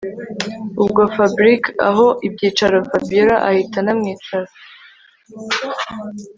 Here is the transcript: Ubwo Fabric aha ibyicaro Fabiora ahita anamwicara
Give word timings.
Ubwo 0.81 1.01
Fabric 1.15 1.63
aha 1.87 2.07
ibyicaro 2.27 2.75
Fabiora 2.89 3.35
ahita 3.49 3.75
anamwicara 3.81 4.49